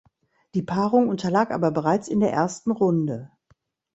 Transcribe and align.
Die 0.55 0.63
Paarung 0.63 1.09
unterlag 1.09 1.51
aber 1.51 1.69
bereits 1.69 2.07
in 2.07 2.21
der 2.21 2.33
ersten 2.33 2.71
Runde. 2.71 3.29